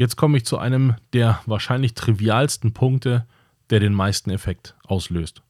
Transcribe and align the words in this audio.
Jetzt 0.00 0.16
komme 0.16 0.38
ich 0.38 0.46
zu 0.46 0.56
einem 0.56 0.94
der 1.12 1.42
wahrscheinlich 1.44 1.92
trivialsten 1.92 2.72
Punkte, 2.72 3.26
der 3.68 3.80
den 3.80 3.92
meisten 3.92 4.30
Effekt 4.30 4.74
auslöst. 4.86 5.42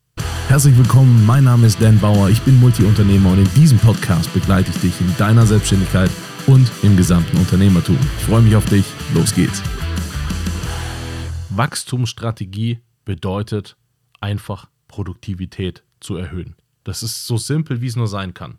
Herzlich 0.48 0.76
willkommen, 0.76 1.24
mein 1.24 1.44
Name 1.44 1.68
ist 1.68 1.80
Dan 1.80 2.00
Bauer, 2.00 2.30
ich 2.30 2.42
bin 2.42 2.58
Multiunternehmer 2.58 3.30
und 3.30 3.38
in 3.38 3.54
diesem 3.54 3.78
Podcast 3.78 4.34
begleite 4.34 4.72
ich 4.72 4.80
dich 4.80 5.00
in 5.00 5.16
deiner 5.18 5.46
Selbstständigkeit 5.46 6.10
und 6.48 6.68
im 6.82 6.96
gesamten 6.96 7.36
Unternehmertum. 7.36 7.96
Ich 8.18 8.24
freue 8.24 8.42
mich 8.42 8.56
auf 8.56 8.64
dich, 8.64 8.84
los 9.14 9.32
geht's. 9.32 9.62
Wachstumsstrategie 11.50 12.80
bedeutet 13.04 13.76
einfach 14.20 14.68
Produktivität 14.88 15.84
zu 16.00 16.16
erhöhen. 16.16 16.56
Das 16.82 17.04
ist 17.04 17.24
so 17.24 17.36
simpel, 17.36 17.82
wie 17.82 17.86
es 17.86 17.94
nur 17.94 18.08
sein 18.08 18.34
kann. 18.34 18.58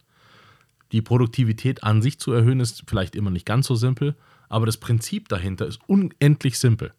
Die 0.94 1.02
Produktivität 1.02 1.84
an 1.84 2.02
sich 2.02 2.18
zu 2.18 2.32
erhöhen 2.32 2.62
ist 2.62 2.84
vielleicht 2.88 3.14
immer 3.14 3.30
nicht 3.30 3.46
ganz 3.46 3.68
so 3.68 3.76
simpel, 3.76 4.16
aber 4.52 4.66
das 4.66 4.78
Prinzip 4.78 5.30
dahinter 5.30 5.66
ist 5.66 5.80
unendlich 5.88 6.60
simpel. 6.60 6.94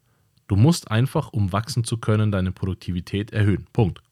Du 0.49 0.57
musst 0.57 0.90
einfach, 0.90 1.32
um 1.32 1.53
wachsen 1.53 1.85
zu 1.85 1.99
können, 1.99 2.32
deine 2.32 2.53
Produktivität 2.53 3.32
erhöhen. 3.32 3.67
Punkt. 3.72 4.03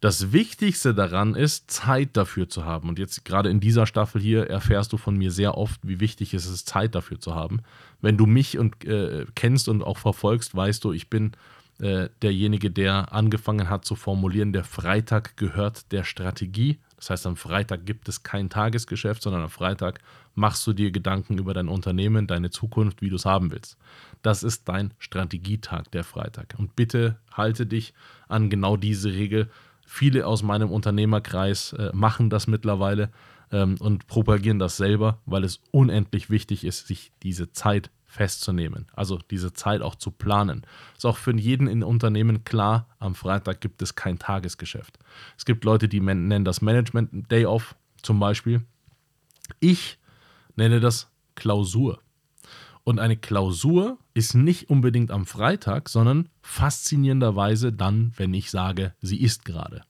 Das 0.00 0.32
Wichtigste 0.32 0.94
daran 0.94 1.36
ist, 1.36 1.70
Zeit 1.70 2.16
dafür 2.16 2.48
zu 2.48 2.64
haben. 2.64 2.88
Und 2.88 2.98
jetzt 2.98 3.24
gerade 3.24 3.50
in 3.50 3.60
dieser 3.60 3.86
Staffel 3.86 4.20
hier 4.20 4.48
erfährst 4.48 4.92
du 4.92 4.96
von 4.96 5.16
mir 5.16 5.30
sehr 5.30 5.56
oft, 5.56 5.80
wie 5.86 6.00
wichtig 6.00 6.34
es 6.34 6.46
ist, 6.46 6.68
Zeit 6.68 6.94
dafür 6.94 7.20
zu 7.20 7.34
haben. 7.34 7.60
Wenn 8.00 8.16
du 8.16 8.26
mich 8.26 8.58
und, 8.58 8.84
äh, 8.84 9.26
kennst 9.36 9.68
und 9.68 9.82
auch 9.82 9.98
verfolgst, 9.98 10.56
weißt 10.56 10.82
du, 10.82 10.92
ich 10.92 11.08
bin 11.08 11.32
äh, 11.78 12.08
derjenige, 12.20 12.70
der 12.70 13.12
angefangen 13.12 13.68
hat 13.68 13.84
zu 13.84 13.94
formulieren, 13.94 14.52
der 14.52 14.64
Freitag 14.64 15.36
gehört 15.36 15.92
der 15.92 16.04
Strategie. 16.04 16.78
Das 17.02 17.10
heißt, 17.10 17.26
am 17.26 17.34
Freitag 17.34 17.84
gibt 17.84 18.08
es 18.08 18.22
kein 18.22 18.48
Tagesgeschäft, 18.48 19.24
sondern 19.24 19.42
am 19.42 19.50
Freitag 19.50 19.98
machst 20.36 20.64
du 20.68 20.72
dir 20.72 20.92
Gedanken 20.92 21.36
über 21.36 21.52
dein 21.52 21.66
Unternehmen, 21.66 22.28
deine 22.28 22.50
Zukunft, 22.50 23.02
wie 23.02 23.10
du 23.10 23.16
es 23.16 23.24
haben 23.24 23.50
willst. 23.50 23.76
Das 24.22 24.44
ist 24.44 24.68
dein 24.68 24.94
Strategietag, 25.00 25.90
der 25.92 26.04
Freitag. 26.04 26.54
Und 26.58 26.76
bitte 26.76 27.18
halte 27.32 27.66
dich 27.66 27.92
an 28.28 28.50
genau 28.50 28.76
diese 28.76 29.12
Regel. 29.12 29.50
Viele 29.84 30.28
aus 30.28 30.44
meinem 30.44 30.70
Unternehmerkreis 30.70 31.72
äh, 31.72 31.90
machen 31.92 32.30
das 32.30 32.46
mittlerweile 32.46 33.10
ähm, 33.50 33.78
und 33.80 34.06
propagieren 34.06 34.60
das 34.60 34.76
selber, 34.76 35.18
weil 35.26 35.42
es 35.42 35.60
unendlich 35.72 36.30
wichtig 36.30 36.64
ist, 36.64 36.86
sich 36.86 37.10
diese 37.24 37.50
Zeit 37.50 37.90
festzunehmen. 38.12 38.86
Also 38.92 39.18
diese 39.30 39.52
Zeit 39.54 39.80
auch 39.80 39.94
zu 39.94 40.10
planen. 40.10 40.66
Ist 40.96 41.06
auch 41.06 41.16
für 41.16 41.34
jeden 41.34 41.66
in 41.66 41.82
Unternehmen 41.82 42.44
klar, 42.44 42.86
am 42.98 43.14
Freitag 43.14 43.60
gibt 43.60 43.80
es 43.80 43.94
kein 43.94 44.18
Tagesgeschäft. 44.18 44.98
Es 45.38 45.44
gibt 45.44 45.64
Leute, 45.64 45.88
die 45.88 46.00
nennen 46.00 46.44
das 46.44 46.60
Management 46.60 47.30
Day 47.30 47.46
Off 47.46 47.74
zum 48.02 48.20
Beispiel. 48.20 48.62
Ich 49.60 49.98
nenne 50.56 50.80
das 50.80 51.10
Klausur. 51.34 52.00
Und 52.84 52.98
eine 52.98 53.16
Klausur 53.16 53.98
ist 54.12 54.34
nicht 54.34 54.68
unbedingt 54.68 55.10
am 55.10 55.24
Freitag, 55.24 55.88
sondern 55.88 56.28
faszinierenderweise 56.42 57.72
dann, 57.72 58.12
wenn 58.16 58.34
ich 58.34 58.50
sage, 58.50 58.94
sie 59.00 59.22
ist 59.22 59.44
gerade. 59.44 59.82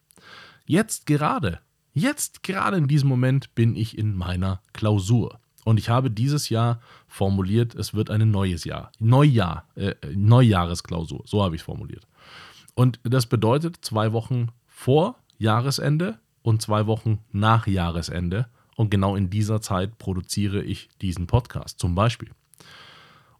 Jetzt 0.67 1.07
gerade, 1.07 1.61
jetzt 1.93 2.43
gerade 2.43 2.77
in 2.77 2.87
diesem 2.87 3.09
Moment 3.09 3.55
bin 3.55 3.75
ich 3.75 3.99
in 3.99 4.15
meiner 4.15 4.61
Klausur. 4.73 5.41
Und 5.65 5.79
ich 5.79 5.89
habe 5.89 6.11
dieses 6.11 6.49
Jahr 6.49 6.81
formuliert, 7.07 7.75
es 7.75 7.95
wird 7.95 8.11
ein 8.11 8.31
neues 8.31 8.65
Jahr. 8.65 8.91
Neujahr, 8.99 9.69
äh, 9.77 9.95
Neujahresklausur. 10.15 11.23
So 11.25 11.43
habe 11.43 11.55
ich 11.55 11.63
es 11.63 11.65
formuliert. 11.65 12.07
Und 12.75 12.99
das 13.05 13.27
bedeutet 13.27 13.79
zwei 13.83 14.13
Wochen 14.13 14.49
vor 14.67 15.17
Jahresende 15.39 16.19
und 16.43 16.63
zwei 16.63 16.87
Wochen 16.87 17.19
nach 17.31 17.67
Jahresende. 17.67 18.49
Und 18.77 18.91
genau 18.91 19.15
in 19.15 19.31
dieser 19.31 19.61
Zeit 19.61 19.99
produziere 19.99 20.63
ich 20.63 20.89
diesen 21.01 21.27
Podcast 21.27 21.79
zum 21.79 21.95
Beispiel. 21.95 22.31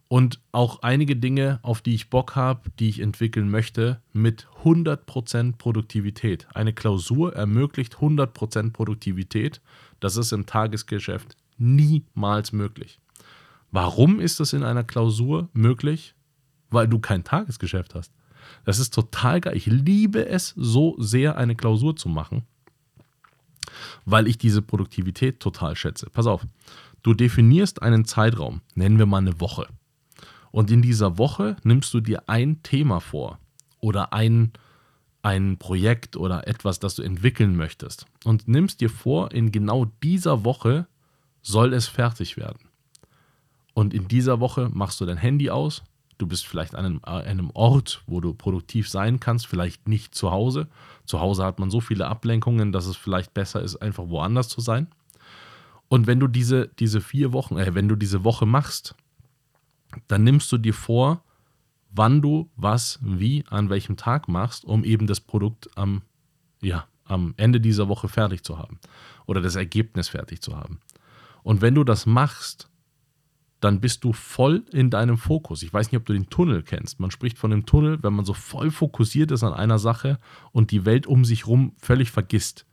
Und 0.07 0.39
auch 0.51 0.83
einige 0.83 1.15
Dinge, 1.15 1.59
auf 1.63 1.81
die 1.81 1.95
ich 1.95 2.11
Bock 2.11 2.35
habe, 2.35 2.69
die 2.77 2.87
ich 2.87 2.99
entwickeln 2.99 3.49
möchte, 3.49 3.99
mit 4.13 4.47
100% 4.63 5.57
Produktivität. 5.57 6.47
Eine 6.53 6.71
Klausur 6.71 7.35
ermöglicht 7.35 7.95
100% 7.95 8.73
Produktivität. 8.73 9.59
Das 9.99 10.15
ist 10.15 10.31
im 10.31 10.45
Tagesgeschäft 10.45 11.35
niemals 11.63 12.51
möglich. 12.51 12.99
Warum 13.71 14.19
ist 14.19 14.39
das 14.39 14.53
in 14.53 14.63
einer 14.63 14.83
Klausur 14.83 15.49
möglich? 15.53 16.13
Weil 16.69 16.87
du 16.87 16.99
kein 16.99 17.23
Tagesgeschäft 17.23 17.95
hast. 17.95 18.11
Das 18.65 18.79
ist 18.79 18.93
total 18.93 19.41
geil. 19.41 19.55
Ich 19.55 19.65
liebe 19.65 20.27
es 20.27 20.53
so 20.55 20.95
sehr, 20.99 21.37
eine 21.37 21.55
Klausur 21.55 21.95
zu 21.95 22.09
machen, 22.09 22.43
weil 24.05 24.27
ich 24.27 24.37
diese 24.37 24.61
Produktivität 24.61 25.39
total 25.39 25.75
schätze. 25.75 26.09
Pass 26.09 26.27
auf, 26.27 26.45
du 27.01 27.13
definierst 27.13 27.81
einen 27.81 28.05
Zeitraum, 28.05 28.61
nennen 28.75 28.99
wir 28.99 29.05
mal 29.05 29.19
eine 29.19 29.39
Woche. 29.39 29.67
Und 30.51 30.69
in 30.69 30.81
dieser 30.81 31.17
Woche 31.17 31.55
nimmst 31.63 31.93
du 31.93 31.99
dir 31.99 32.29
ein 32.29 32.61
Thema 32.61 32.99
vor 32.99 33.39
oder 33.79 34.13
ein, 34.13 34.51
ein 35.23 35.57
Projekt 35.57 36.15
oder 36.15 36.47
etwas, 36.47 36.79
das 36.79 36.95
du 36.95 37.01
entwickeln 37.01 37.55
möchtest. 37.55 38.05
Und 38.23 38.47
nimmst 38.47 38.81
dir 38.81 38.89
vor, 38.89 39.31
in 39.31 39.51
genau 39.51 39.85
dieser 40.03 40.45
Woche 40.45 40.87
soll 41.43 41.73
es 41.73 41.87
fertig 41.87 42.37
werden. 42.37 42.69
Und 43.75 43.93
in 43.93 44.07
dieser 44.07 44.39
Woche 44.39 44.69
machst 44.73 44.99
du 45.01 45.05
dein 45.05 45.17
Handy 45.17 45.49
aus. 45.49 45.83
Du 46.17 46.27
bist 46.27 46.47
vielleicht 46.47 46.75
an 46.75 46.85
einem, 46.85 46.99
einem, 47.03 47.51
Ort, 47.53 48.03
wo 48.07 48.21
du 48.21 48.33
produktiv 48.33 48.89
sein 48.89 49.19
kannst, 49.19 49.47
vielleicht 49.47 49.87
nicht 49.87 50.15
zu 50.15 50.31
Hause. 50.31 50.67
Zu 51.05 51.19
Hause 51.19 51.43
hat 51.43 51.59
man 51.59 51.69
so 51.69 51.81
viele 51.81 52.07
Ablenkungen, 52.07 52.71
dass 52.71 52.85
es 52.85 52.95
vielleicht 52.95 53.33
besser 53.33 53.61
ist, 53.61 53.77
einfach 53.77 54.07
woanders 54.07 54.47
zu 54.47 54.61
sein. 54.61 54.87
Und 55.89 56.07
wenn 56.07 56.19
du 56.19 56.27
diese, 56.27 56.69
diese 56.79 57.01
vier 57.01 57.33
Wochen, 57.33 57.57
äh, 57.57 57.75
wenn 57.75 57.87
du 57.87 57.95
diese 57.95 58.23
Woche 58.23 58.45
machst, 58.45 58.95
dann 60.07 60.23
nimmst 60.23 60.51
du 60.51 60.57
dir 60.57 60.73
vor, 60.73 61.23
wann 61.91 62.21
du 62.21 62.49
was, 62.55 62.99
wie, 63.01 63.43
an 63.49 63.69
welchem 63.69 63.97
Tag 63.97 64.27
machst, 64.27 64.65
um 64.65 64.83
eben 64.83 65.07
das 65.07 65.19
Produkt 65.19 65.69
am, 65.75 66.01
ja, 66.61 66.87
am 67.05 67.33
Ende 67.37 67.59
dieser 67.59 67.89
Woche 67.89 68.07
fertig 68.07 68.43
zu 68.43 68.57
haben 68.57 68.79
oder 69.25 69.41
das 69.41 69.55
Ergebnis 69.55 70.09
fertig 70.09 70.41
zu 70.41 70.55
haben. 70.55 70.79
Und 71.43 71.61
wenn 71.61 71.75
du 71.75 71.83
das 71.83 72.05
machst, 72.05 72.69
dann 73.59 73.79
bist 73.79 74.03
du 74.03 74.11
voll 74.11 74.65
in 74.71 74.89
deinem 74.89 75.17
Fokus. 75.17 75.63
Ich 75.63 75.73
weiß 75.73 75.91
nicht, 75.91 75.99
ob 75.99 76.05
du 76.05 76.13
den 76.13 76.29
Tunnel 76.29 76.63
kennst. 76.63 76.99
Man 76.99 77.11
spricht 77.11 77.37
von 77.37 77.51
dem 77.51 77.65
Tunnel, 77.65 78.01
wenn 78.03 78.13
man 78.13 78.25
so 78.25 78.33
voll 78.33 78.71
fokussiert 78.71 79.31
ist 79.31 79.43
an 79.43 79.53
einer 79.53 79.79
Sache 79.79 80.19
und 80.51 80.71
die 80.71 80.85
Welt 80.85 81.07
um 81.07 81.23
sich 81.23 81.45
herum 81.45 81.73
völlig 81.77 82.11
vergisst. 82.11 82.65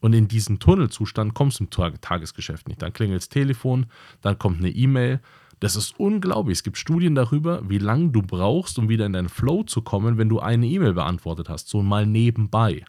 Und 0.00 0.12
in 0.12 0.28
diesen 0.28 0.58
Tunnelzustand 0.58 1.32
kommst 1.32 1.60
du 1.60 1.64
im 1.64 2.00
Tagesgeschäft 2.00 2.68
nicht. 2.68 2.82
Dann 2.82 2.92
klingelt 2.92 3.22
das 3.22 3.28
Telefon, 3.30 3.86
dann 4.20 4.38
kommt 4.38 4.58
eine 4.58 4.70
E-Mail. 4.70 5.20
Das 5.58 5.74
ist 5.74 5.98
unglaublich. 5.98 6.58
Es 6.58 6.62
gibt 6.62 6.76
Studien 6.76 7.14
darüber, 7.14 7.66
wie 7.66 7.78
lange 7.78 8.10
du 8.10 8.20
brauchst, 8.20 8.78
um 8.78 8.90
wieder 8.90 9.06
in 9.06 9.14
deinen 9.14 9.30
Flow 9.30 9.62
zu 9.62 9.80
kommen, 9.80 10.18
wenn 10.18 10.28
du 10.28 10.38
eine 10.38 10.66
E-Mail 10.66 10.92
beantwortet 10.92 11.48
hast. 11.48 11.68
So 11.68 11.82
mal 11.82 12.04
nebenbei. 12.04 12.84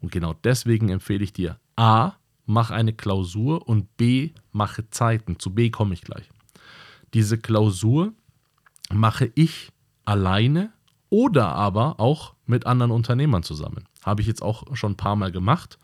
Und 0.00 0.12
genau 0.12 0.34
deswegen 0.44 0.88
empfehle 0.88 1.24
ich 1.24 1.32
dir 1.32 1.58
A, 1.74 2.12
mach 2.46 2.70
eine 2.70 2.92
Klausur 2.92 3.68
und 3.68 3.96
B, 3.96 4.30
mache 4.52 4.88
Zeiten. 4.90 5.38
Zu 5.38 5.54
B 5.54 5.70
komme 5.70 5.94
ich 5.94 6.02
gleich. 6.02 6.30
Diese 7.12 7.38
Klausur 7.38 8.12
mache 8.92 9.30
ich 9.34 9.72
alleine 10.04 10.72
oder 11.10 11.48
aber 11.48 12.00
auch 12.00 12.34
mit 12.46 12.66
anderen 12.66 12.92
Unternehmern 12.92 13.42
zusammen. 13.42 13.84
Habe 14.02 14.22
ich 14.22 14.28
jetzt 14.28 14.42
auch 14.42 14.76
schon 14.76 14.92
ein 14.92 14.96
paar 14.96 15.16
Mal 15.16 15.32
gemacht, 15.32 15.78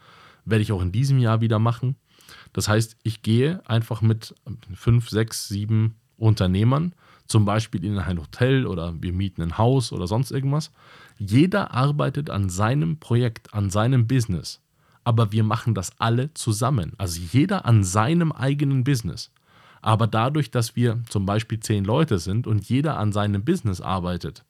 werde 0.45 0.63
ich 0.63 0.73
auch 0.73 0.83
in 0.83 0.93
diesem 0.93 1.19
Jahr 1.19 1.41
wieder 1.41 1.59
machen. 1.59 1.97
Das 2.53 2.69
heißt, 2.69 2.97
ich 3.03 3.23
gehe 3.23 3.63
einfach 3.69 4.01
mit 4.01 4.35
fünf, 4.75 5.09
sechs, 5.11 5.49
sieben 5.49 5.97
Unternehmern, 6.17 6.95
zum 7.27 7.45
Beispiel 7.45 7.85
in 7.85 7.99
ein 7.99 8.21
Hotel 8.21 8.67
oder 8.67 8.95
wir 9.01 9.13
mieten 9.13 9.43
ein 9.43 9.59
Haus 9.59 9.93
oder 9.93 10.07
sonst 10.07 10.31
irgendwas. 10.31 10.71
Jeder 11.19 11.73
arbeitet 11.73 12.31
an 12.31 12.49
seinem 12.49 12.99
Projekt, 12.99 13.55
an 13.55 13.71
seinem 13.71 14.07
Business 14.07 14.61
aber 15.05 15.33
wir 15.33 15.45
machen 15.45 15.75
das 15.75 15.93
alle 15.99 16.33
zusammen. 16.35 16.93
Also 16.99 17.21
jeder 17.21 17.65
an 17.67 17.85
seinem 17.85 18.33
eigenen 18.33 18.85
Business. 18.85 19.31
Aber 19.81 20.07
dadurch, 20.07 20.51
dass 20.51 20.77
wir 20.77 21.03
zum 21.09 21.27
Beispiel 21.27 21.59
zehn 21.59 21.85
Leute 21.85 22.19
sind 22.19 22.47
und 22.47 22.69
jeder 22.69 22.99
an 22.99 23.13
seinem 23.13 23.45
Business 23.45 23.81
arbeitet, 23.81 24.45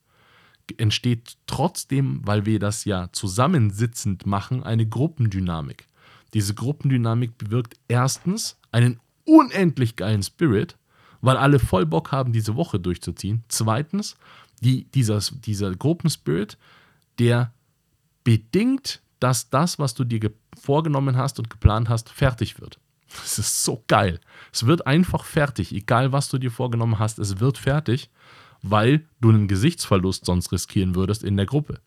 entsteht 0.76 1.37
trotzdem, 1.46 2.20
weil 2.25 2.46
wir 2.46 2.58
das 2.58 2.84
ja 2.84 3.08
zusammensitzend 3.12 4.26
machen, 4.26 4.62
eine 4.62 4.87
Gruppendynamik. 4.87 5.87
Diese 6.34 6.55
Gruppendynamik 6.55 7.37
bewirkt 7.38 7.76
erstens 7.88 8.58
einen 8.70 9.00
unendlich 9.25 9.96
geilen 9.96 10.22
Spirit, 10.22 10.76
weil 11.20 11.37
alle 11.37 11.58
voll 11.58 11.87
Bock 11.87 12.12
haben, 12.12 12.32
diese 12.32 12.56
Woche 12.56 12.81
durchzuziehen. 12.81 13.44
Zweitens, 13.48 14.16
die, 14.60 14.84
dieser, 14.84 15.20
dieser 15.20 15.75
Gruppenspirit, 15.75 16.58
der 17.19 17.52
bedingt 18.25 19.02
dass 19.22 19.50
das, 19.50 19.78
was 19.78 19.94
du 19.94 20.04
dir 20.04 20.32
vorgenommen 20.60 21.16
hast 21.16 21.38
und 21.38 21.48
geplant 21.48 21.88
hast, 21.88 22.08
fertig 22.08 22.60
wird. 22.60 22.78
Das 23.22 23.38
ist 23.38 23.62
so 23.62 23.84
geil. 23.88 24.20
Es 24.52 24.64
wird 24.64 24.86
einfach 24.86 25.24
fertig, 25.24 25.72
egal 25.72 26.12
was 26.12 26.30
du 26.30 26.38
dir 26.38 26.50
vorgenommen 26.50 26.98
hast, 26.98 27.19
es 27.19 27.40
wird 27.40 27.58
fertig, 27.58 28.10
weil 28.62 29.04
du 29.20 29.28
einen 29.28 29.48
Gesichtsverlust 29.48 30.24
sonst 30.24 30.50
riskieren 30.50 30.94
würdest 30.94 31.22
in 31.22 31.36
der 31.36 31.44
Gruppe. 31.44 31.80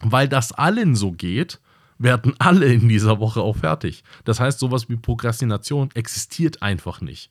Weil 0.00 0.28
das 0.28 0.52
allen 0.52 0.96
so 0.96 1.12
geht, 1.12 1.60
werden 1.98 2.34
alle 2.38 2.66
in 2.66 2.88
dieser 2.88 3.20
Woche 3.20 3.40
auch 3.40 3.56
fertig. 3.56 4.04
Das 4.24 4.38
heißt, 4.38 4.58
sowas 4.58 4.90
wie 4.90 4.96
Prokrastination 4.96 5.90
existiert 5.94 6.62
einfach 6.62 7.00
nicht. 7.00 7.30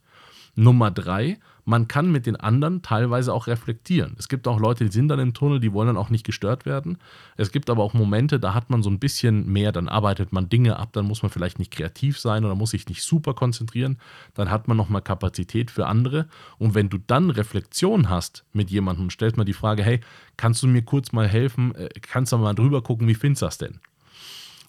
Nummer 0.56 0.90
drei, 0.90 1.40
man 1.66 1.88
kann 1.88 2.12
mit 2.12 2.26
den 2.26 2.36
anderen 2.36 2.82
teilweise 2.82 3.34
auch 3.34 3.48
reflektieren. 3.48 4.16
Es 4.20 4.28
gibt 4.28 4.48
auch 4.48 4.60
Leute, 4.60 4.86
die 4.86 4.92
sind 4.92 5.08
dann 5.08 5.20
im 5.20 5.34
Tunnel, 5.34 5.60
die 5.60 5.72
wollen 5.72 5.88
dann 5.88 5.98
auch 5.98 6.10
nicht 6.10 6.26
gestört 6.26 6.66
werden. 6.66 6.98
Es 7.38 7.52
gibt 7.52 7.70
aber 7.70 7.84
auch 7.84 7.94
Momente, 7.94 8.40
da 8.40 8.54
hat 8.54 8.70
man 8.70 8.84
so 8.84 8.90
ein 8.90 9.00
bisschen 9.00 9.52
mehr, 9.52 9.72
dann 9.72 9.88
arbeitet 9.88 10.34
man 10.34 10.50
Dinge 10.50 10.78
ab, 10.78 10.90
dann 10.94 11.06
muss 11.06 11.24
man 11.24 11.32
vielleicht 11.32 11.60
nicht 11.60 11.72
kreativ 11.72 12.20
sein 12.20 12.44
oder 12.44 12.56
muss 12.56 12.72
sich 12.72 12.88
nicht 12.90 13.04
super 13.04 13.34
konzentrieren, 13.34 13.98
dann 14.34 14.52
hat 14.52 14.68
man 14.68 14.76
nochmal 14.76 15.02
Kapazität 15.02 15.72
für 15.72 15.88
andere. 15.88 16.28
Und 16.58 16.76
wenn 16.76 16.90
du 16.90 16.98
dann 16.98 17.30
Reflexion 17.30 18.10
hast 18.10 18.44
mit 18.52 18.70
jemandem, 18.70 19.10
stellst 19.10 19.38
mal 19.38 19.46
die 19.46 19.54
Frage, 19.54 19.84
hey, 19.84 20.02
kannst 20.36 20.64
du 20.64 20.68
mir 20.68 20.82
kurz 20.82 21.14
mal 21.14 21.28
helfen, 21.28 21.74
äh, 21.76 21.90
kannst 22.02 22.34
du 22.34 22.38
mal 22.38 22.54
drüber 22.54 22.82
gucken, 22.82 23.08
wie 23.08 23.16
findest 23.16 23.42
du 23.42 23.46
das 23.46 23.58
denn? 23.58 23.80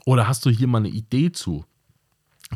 Oder 0.06 0.28
hast 0.28 0.46
du 0.46 0.50
hier 0.50 0.68
mal 0.68 0.78
eine 0.78 0.88
Idee 0.88 1.32
zu? 1.32 1.64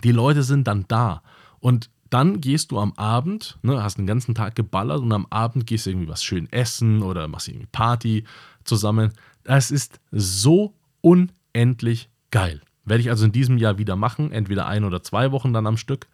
Die 0.05 0.13
Leute 0.13 0.43
sind 0.43 0.69
dann 0.69 0.85
da. 0.87 1.23
Und 1.61 1.91
dann 2.11 2.41
gehst 2.41 2.71
du 2.71 2.79
am 2.79 2.93
Abend, 2.95 3.59
ne, 3.63 3.83
hast 3.83 3.99
den 3.99 4.07
ganzen 4.07 4.35
Tag 4.35 4.55
geballert 4.55 5.01
und 5.01 5.13
am 5.13 5.27
Abend 5.31 5.67
gehst 5.67 5.87
du 5.87 5.91
irgendwie 5.91 6.09
was 6.09 6.23
schön 6.23 6.51
essen 6.53 7.03
oder 7.03 7.29
machst 7.29 7.49
irgendwie 7.49 7.69
Party 7.71 8.25
zusammen. 8.65 9.13
Das 9.45 9.71
ist 9.71 10.01
so 10.11 10.75
unendlich 11.01 12.09
geil. 12.31 12.61
Werde 12.85 13.03
ich 13.03 13.11
also 13.11 13.27
in 13.27 13.33
diesem 13.33 13.59
Jahr 13.59 13.77
wieder 13.77 13.97
machen, 13.97 14.33
entweder 14.33 14.67
ein 14.67 14.85
oder 14.85 15.03
zwei 15.03 15.31
Wochen 15.31 15.53
dann 15.53 15.67
am 15.67 15.77
Stück. 15.77 16.07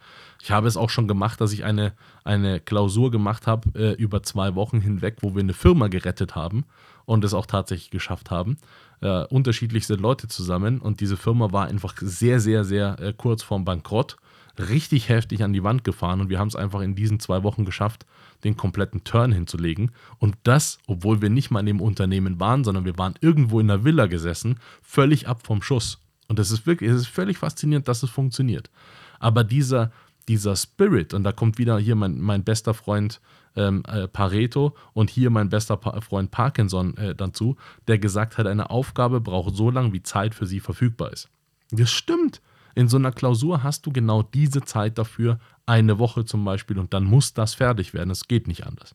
Ich 0.43 0.50
habe 0.50 0.67
es 0.67 0.76
auch 0.76 0.91
schon 0.91 1.06
gemacht, 1.06 1.41
dass 1.41 1.52
ich 1.52 1.64
eine, 1.64 1.93
eine 2.25 2.58
Klausur 2.58 3.11
gemacht 3.11 3.46
habe 3.46 3.70
äh, 3.79 3.93
über 3.93 4.23
zwei 4.25 4.56
Wochen 4.56 4.81
hinweg, 4.81 5.19
wo 5.20 5.35
wir 5.35 5.41
eine 5.41 5.55
Firma 5.55 5.87
gerettet 5.87 6.35
haben 6.35 6.64
und 7.05 7.25
es 7.25 7.32
auch 7.32 7.46
tatsächlich 7.46 7.91
geschafft 7.91 8.31
haben. 8.31 8.56
Äh, 9.00 9.25
unterschiedlichste 9.26 9.94
Leute 9.94 10.26
zusammen 10.26 10.81
und 10.81 11.00
diese 11.00 11.17
Firma 11.17 11.52
war 11.52 11.67
einfach 11.67 11.94
sehr, 11.99 12.41
sehr, 12.41 12.64
sehr 12.64 12.99
äh, 13.00 13.14
kurz 13.17 13.43
vorm 13.43 13.64
Bankrott 13.64 14.17
richtig 14.58 15.08
heftig 15.08 15.42
an 15.42 15.52
die 15.52 15.62
Wand 15.62 15.84
gefahren 15.84 16.20
und 16.20 16.28
wir 16.28 16.38
haben 16.38 16.48
es 16.48 16.56
einfach 16.56 16.80
in 16.80 16.94
diesen 16.94 17.20
zwei 17.20 17.42
Wochen 17.42 17.64
geschafft, 17.64 18.06
den 18.44 18.56
kompletten 18.56 19.04
Turn 19.04 19.32
hinzulegen. 19.32 19.90
Und 20.18 20.36
das, 20.42 20.78
obwohl 20.86 21.22
wir 21.22 21.30
nicht 21.30 21.50
mal 21.50 21.60
in 21.60 21.66
dem 21.66 21.80
Unternehmen 21.80 22.40
waren, 22.40 22.64
sondern 22.64 22.84
wir 22.84 22.98
waren 22.98 23.14
irgendwo 23.20 23.60
in 23.60 23.70
einer 23.70 23.84
Villa 23.84 24.06
gesessen, 24.06 24.60
völlig 24.82 25.28
ab 25.28 25.46
vom 25.46 25.62
Schuss. 25.62 25.98
Und 26.28 26.38
das 26.38 26.50
ist 26.50 26.66
wirklich, 26.66 26.90
es 26.90 27.02
ist 27.02 27.08
völlig 27.08 27.38
faszinierend, 27.38 27.88
dass 27.88 28.02
es 28.02 28.10
funktioniert. 28.10 28.70
Aber 29.18 29.44
dieser, 29.44 29.92
dieser 30.28 30.56
Spirit, 30.56 31.14
und 31.14 31.24
da 31.24 31.32
kommt 31.32 31.58
wieder 31.58 31.78
hier 31.78 31.96
mein, 31.96 32.20
mein 32.20 32.44
bester 32.44 32.74
Freund 32.74 33.20
ähm, 33.56 33.82
äh, 33.86 34.08
Pareto 34.08 34.74
und 34.92 35.10
hier 35.10 35.30
mein 35.30 35.48
bester 35.48 35.76
pa 35.76 36.00
Freund 36.00 36.30
Parkinson 36.30 36.96
äh, 36.96 37.14
dazu, 37.14 37.56
der 37.86 37.98
gesagt 37.98 38.38
hat, 38.38 38.46
eine 38.46 38.70
Aufgabe 38.70 39.20
braucht 39.20 39.54
so 39.54 39.70
lange, 39.70 39.92
wie 39.92 40.02
Zeit 40.02 40.34
für 40.34 40.46
sie 40.46 40.60
verfügbar 40.60 41.12
ist. 41.12 41.28
Das 41.70 41.90
stimmt. 41.90 42.40
In 42.74 42.88
so 42.88 42.96
einer 42.96 43.12
Klausur 43.12 43.62
hast 43.62 43.86
du 43.86 43.92
genau 43.92 44.22
diese 44.22 44.62
Zeit 44.62 44.98
dafür, 44.98 45.38
eine 45.66 45.98
Woche 45.98 46.24
zum 46.24 46.44
Beispiel, 46.44 46.78
und 46.78 46.92
dann 46.92 47.04
muss 47.04 47.34
das 47.34 47.54
fertig 47.54 47.94
werden. 47.94 48.10
Es 48.10 48.28
geht 48.28 48.48
nicht 48.48 48.66
anders. 48.66 48.94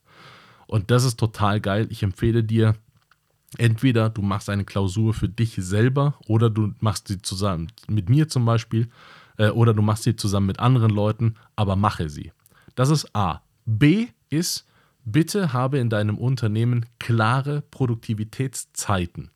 Und 0.67 0.91
das 0.91 1.03
ist 1.03 1.19
total 1.19 1.61
geil. 1.61 1.87
Ich 1.89 2.03
empfehle 2.03 2.43
dir, 2.43 2.75
entweder 3.57 4.09
du 4.09 4.21
machst 4.21 4.49
eine 4.49 4.65
Klausur 4.65 5.13
für 5.13 5.29
dich 5.29 5.55
selber 5.55 6.15
oder 6.27 6.49
du 6.49 6.73
machst 6.79 7.07
sie 7.07 7.21
zusammen 7.21 7.71
mit 7.87 8.09
mir 8.09 8.27
zum 8.27 8.45
Beispiel 8.45 8.89
äh, 9.37 9.49
oder 9.49 9.73
du 9.73 9.81
machst 9.81 10.03
sie 10.03 10.15
zusammen 10.15 10.45
mit 10.47 10.59
anderen 10.59 10.91
Leuten, 10.91 11.35
aber 11.55 11.75
mache 11.75 12.09
sie. 12.09 12.31
Das 12.75 12.89
ist 12.89 13.15
A. 13.15 13.41
B 13.65 14.07
ist, 14.29 14.67
bitte 15.05 15.53
habe 15.53 15.79
in 15.79 15.89
deinem 15.89 16.17
Unternehmen 16.17 16.85
klare 16.99 17.61
Produktivitätszeiten. 17.61 19.31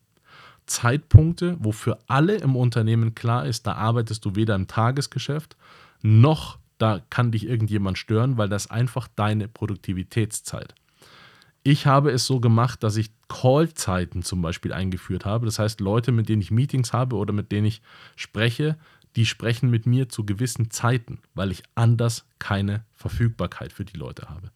Zeitpunkte, 0.66 1.56
wo 1.60 1.72
für 1.72 1.98
alle 2.06 2.36
im 2.36 2.56
Unternehmen 2.56 3.14
klar 3.14 3.46
ist, 3.46 3.66
da 3.66 3.74
arbeitest 3.74 4.24
du 4.24 4.34
weder 4.36 4.54
im 4.54 4.66
Tagesgeschäft 4.66 5.56
noch 6.02 6.58
da 6.78 7.00
kann 7.10 7.30
dich 7.30 7.46
irgendjemand 7.46 7.98
stören, 7.98 8.36
weil 8.36 8.48
das 8.48 8.70
einfach 8.70 9.08
deine 9.14 9.48
Produktivitätszeit. 9.48 10.74
Ich 11.62 11.86
habe 11.86 12.10
es 12.10 12.26
so 12.26 12.40
gemacht, 12.40 12.82
dass 12.82 12.96
ich 12.96 13.10
Callzeiten 13.28 14.22
zum 14.22 14.42
Beispiel 14.42 14.72
eingeführt 14.72 15.24
habe. 15.24 15.46
Das 15.46 15.58
heißt, 15.58 15.80
Leute, 15.80 16.12
mit 16.12 16.28
denen 16.28 16.42
ich 16.42 16.50
Meetings 16.50 16.92
habe 16.92 17.16
oder 17.16 17.32
mit 17.32 17.52
denen 17.52 17.66
ich 17.66 17.80
spreche, 18.16 18.76
die 19.16 19.24
sprechen 19.24 19.70
mit 19.70 19.86
mir 19.86 20.08
zu 20.08 20.26
gewissen 20.26 20.70
Zeiten, 20.70 21.20
weil 21.34 21.52
ich 21.52 21.62
anders 21.74 22.26
keine 22.38 22.84
Verfügbarkeit 22.92 23.72
für 23.72 23.84
die 23.84 23.96
Leute 23.96 24.28
habe. 24.28 24.50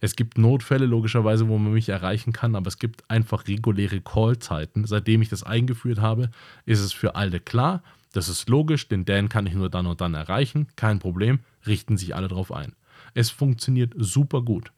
Es 0.00 0.16
gibt 0.16 0.38
Notfälle, 0.38 0.86
logischerweise, 0.86 1.48
wo 1.48 1.58
man 1.58 1.72
mich 1.72 1.88
erreichen 1.88 2.32
kann, 2.32 2.54
aber 2.54 2.68
es 2.68 2.78
gibt 2.78 3.08
einfach 3.10 3.46
reguläre 3.48 4.00
Callzeiten. 4.00 4.86
Seitdem 4.86 5.22
ich 5.22 5.28
das 5.28 5.42
eingeführt 5.42 6.00
habe, 6.00 6.30
ist 6.64 6.80
es 6.80 6.92
für 6.92 7.14
alle 7.14 7.40
klar. 7.40 7.82
Das 8.12 8.28
ist 8.28 8.48
logisch, 8.48 8.88
den 8.88 9.04
Dan 9.04 9.28
kann 9.28 9.46
ich 9.46 9.54
nur 9.54 9.70
dann 9.70 9.86
und 9.86 10.00
dann 10.00 10.14
erreichen. 10.14 10.68
Kein 10.76 10.98
Problem, 10.98 11.40
richten 11.66 11.96
sich 11.96 12.14
alle 12.14 12.28
darauf 12.28 12.52
ein. 12.52 12.74
Es 13.14 13.30
funktioniert 13.30 13.94
super 13.96 14.42
gut. 14.42 14.72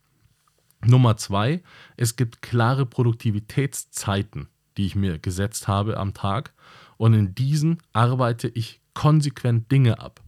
Nummer 0.85 1.17
zwei, 1.17 1.63
es 1.97 2.17
gibt 2.17 2.43
klare 2.43 2.87
Produktivitätszeiten, 2.87 4.49
die 4.77 4.87
ich 4.87 4.95
mir 4.95 5.19
gesetzt 5.19 5.67
habe 5.67 5.97
am 5.97 6.15
Tag. 6.15 6.53
Und 6.97 7.15
in 7.15 7.35
diesen 7.35 7.79
arbeite 7.93 8.49
ich 8.49 8.81
konsequent 8.95 9.71
Dinge 9.71 9.99
ab. 10.01 10.21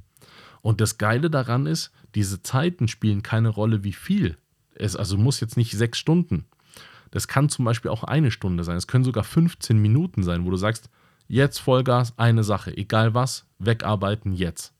Und 0.62 0.81
das 0.81 0.98
Geile 0.98 1.31
daran 1.31 1.66
ist, 1.66 1.92
diese 2.14 2.42
Zeiten 2.42 2.88
spielen 2.88 3.22
keine 3.22 3.48
Rolle, 3.48 3.84
wie 3.84 3.92
viel 3.92 4.37
es 4.80 4.96
also 4.96 5.16
muss 5.16 5.40
jetzt 5.40 5.56
nicht 5.56 5.72
sechs 5.72 5.98
Stunden. 5.98 6.46
Das 7.10 7.28
kann 7.28 7.48
zum 7.48 7.64
Beispiel 7.64 7.90
auch 7.90 8.04
eine 8.04 8.30
Stunde 8.30 8.64
sein. 8.64 8.76
Es 8.76 8.86
können 8.86 9.04
sogar 9.04 9.24
15 9.24 9.78
Minuten 9.78 10.22
sein, 10.22 10.44
wo 10.44 10.50
du 10.50 10.56
sagst, 10.56 10.90
jetzt 11.28 11.58
Vollgas, 11.58 12.14
eine 12.16 12.44
Sache, 12.44 12.76
egal 12.76 13.14
was, 13.14 13.46
wegarbeiten 13.58 14.32
jetzt. 14.32 14.72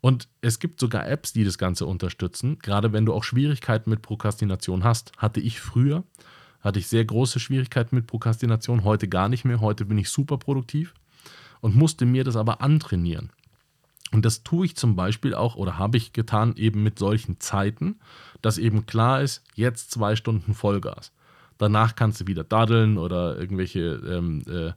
Und 0.00 0.28
es 0.40 0.58
gibt 0.58 0.80
sogar 0.80 1.06
Apps, 1.06 1.32
die 1.32 1.44
das 1.44 1.58
Ganze 1.58 1.84
unterstützen, 1.84 2.58
gerade 2.60 2.92
wenn 2.92 3.04
du 3.04 3.12
auch 3.12 3.24
Schwierigkeiten 3.24 3.90
mit 3.90 4.00
Prokrastination 4.00 4.82
hast. 4.82 5.12
Hatte 5.18 5.40
ich 5.40 5.60
früher, 5.60 6.04
hatte 6.60 6.78
ich 6.78 6.88
sehr 6.88 7.04
große 7.04 7.38
Schwierigkeiten 7.38 7.96
mit 7.96 8.06
Prokrastination, 8.06 8.84
heute 8.84 9.08
gar 9.08 9.28
nicht 9.28 9.44
mehr. 9.44 9.60
Heute 9.60 9.84
bin 9.84 9.98
ich 9.98 10.08
super 10.08 10.38
produktiv 10.38 10.94
und 11.60 11.76
musste 11.76 12.06
mir 12.06 12.24
das 12.24 12.36
aber 12.36 12.62
antrainieren. 12.62 13.30
Und 14.12 14.24
das 14.24 14.42
tue 14.42 14.66
ich 14.66 14.76
zum 14.76 14.96
Beispiel 14.96 15.34
auch 15.34 15.54
oder 15.54 15.78
habe 15.78 15.96
ich 15.96 16.12
getan 16.12 16.54
eben 16.56 16.82
mit 16.82 16.98
solchen 16.98 17.38
Zeiten, 17.38 18.00
dass 18.42 18.58
eben 18.58 18.86
klar 18.86 19.22
ist, 19.22 19.44
jetzt 19.54 19.92
zwei 19.92 20.16
Stunden 20.16 20.54
Vollgas. 20.54 21.12
Danach 21.58 21.94
kannst 21.94 22.20
du 22.20 22.26
wieder 22.26 22.42
daddeln 22.42 22.98
oder 22.98 23.38
irgendwelche 23.38 23.80
ähm, 23.80 24.42
äh, 24.48 24.72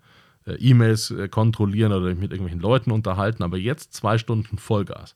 E-Mails 0.56 1.12
äh, 1.12 1.30
kontrollieren 1.30 1.94
oder 1.94 2.13
mit 2.13 2.31
irgendwelchen 2.31 2.59
Leuten 2.59 2.91
unterhalten, 2.91 3.41
aber 3.44 3.57
jetzt 3.57 3.94
zwei 3.94 4.18
Stunden 4.18 4.57
Vollgas. 4.57 5.15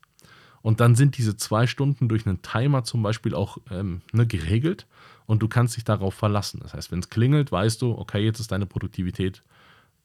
Und 0.62 0.80
dann 0.80 0.96
sind 0.96 1.18
diese 1.18 1.38
zwei 1.38 1.68
Stunden 1.68 2.10
durch 2.10 2.26
einen 2.26 2.42
Timer 2.42 2.84
zum 2.84 3.04
Beispiel 3.04 3.36
auch 3.36 3.58
ähm, 3.70 4.02
ne, 4.14 4.26
geregelt 4.26 4.88
und 5.26 5.44
du 5.44 5.48
kannst 5.48 5.78
dich 5.78 5.84
darauf 5.84 6.14
verlassen. 6.14 6.60
Das 6.64 6.74
heißt, 6.74 6.92
wenn 6.92 7.00
es 7.00 7.10
klingelt, 7.10 7.52
weißt 7.52 7.82
du, 7.82 7.98
okay, 7.98 8.24
jetzt 8.24 8.40
ist 8.40 8.52
deine 8.52 8.66
Produktivität 8.66 9.44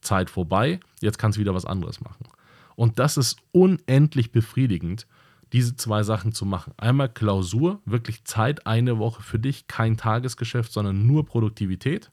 Zeit 0.03 0.29
vorbei, 0.29 0.81
jetzt 1.01 1.19
kannst 1.19 1.37
du 1.37 1.41
wieder 1.41 1.55
was 1.55 1.65
anderes 1.65 2.01
machen. 2.01 2.27
Und 2.77 2.99
das 2.99 3.17
ist 3.17 3.39
unendlich 3.53 4.33
befriedigend, 4.33 5.07
diese 5.53 5.77
zwei 5.77 6.03
Sachen 6.03 6.33
zu 6.33 6.47
machen. 6.47 6.73
Einmal 6.77 7.09
Klausur, 7.09 7.81
wirklich 7.85 8.25
Zeit, 8.25 8.67
eine 8.67 8.99
Woche 8.99 9.23
für 9.23 9.39
dich, 9.39 9.67
kein 9.67 9.97
Tagesgeschäft, 9.97 10.73
sondern 10.73 11.07
nur 11.07 11.27
Produktivität. 11.27 12.11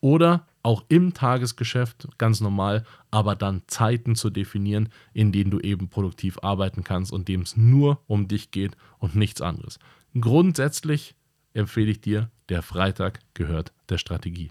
Oder 0.00 0.46
auch 0.62 0.84
im 0.88 1.14
Tagesgeschäft 1.14 2.08
ganz 2.18 2.40
normal, 2.40 2.84
aber 3.10 3.36
dann 3.36 3.62
Zeiten 3.68 4.16
zu 4.16 4.30
definieren, 4.30 4.88
in 5.12 5.30
denen 5.30 5.50
du 5.50 5.60
eben 5.60 5.88
produktiv 5.88 6.38
arbeiten 6.42 6.84
kannst 6.84 7.12
und 7.12 7.28
dem 7.28 7.42
es 7.42 7.56
nur 7.56 8.00
um 8.06 8.28
dich 8.28 8.50
geht 8.50 8.76
und 8.98 9.14
nichts 9.14 9.40
anderes. 9.40 9.78
Grundsätzlich 10.18 11.14
empfehle 11.52 11.90
ich 11.90 12.00
dir, 12.00 12.30
der 12.48 12.62
Freitag 12.62 13.20
gehört 13.34 13.72
der 13.88 13.98
Strategie. 13.98 14.50